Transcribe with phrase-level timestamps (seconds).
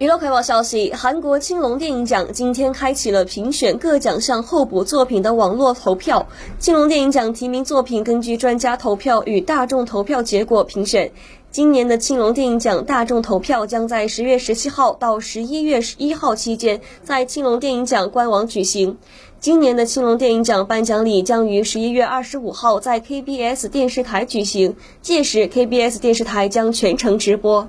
[0.00, 6.26] 娱乐快报消息韩国青龙电影奖今天开启了评选各奖项候补作品的网络投票
[6.58, 11.12] 青龙电影奖提名作品根据专家投票与大众投票结果评选。
[11.52, 18.98] 今年的青龙电影奖大众投票将在十月十七号到十一月一号期间在青龙电影奖官网举行。
[19.38, 27.68] 今年的青龙电影奖颁奖礼将于十一月二十五号在 kbs 电视台举行届时 kbs 电视台将全程直播。